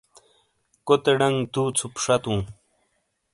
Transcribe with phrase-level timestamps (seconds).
[0.87, 2.41] کوتے ڈنگ دُو ژُپ شاتُوں۔